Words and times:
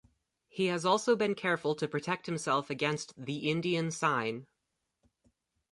He 0.49 0.65
has 0.65 0.83
also 0.83 1.15
been 1.15 1.35
careful 1.35 1.75
to 1.75 1.87
protect 1.87 2.25
himself 2.25 2.71
against 2.71 3.13
‘the 3.23 3.47
Indian 3.51 3.91
Sign’. 3.91 4.47